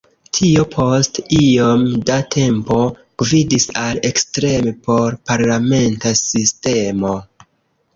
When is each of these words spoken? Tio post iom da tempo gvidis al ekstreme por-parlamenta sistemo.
Tio 0.35 0.61
post 0.75 1.19
iom 1.39 1.83
da 2.11 2.17
tempo 2.37 2.79
gvidis 3.25 3.71
al 3.85 4.03
ekstreme 4.13 4.77
por-parlamenta 4.91 6.19
sistemo. 6.27 7.19